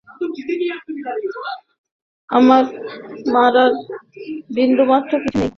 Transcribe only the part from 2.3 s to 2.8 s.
আমার